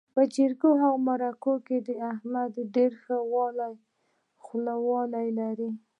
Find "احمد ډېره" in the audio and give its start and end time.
2.11-2.97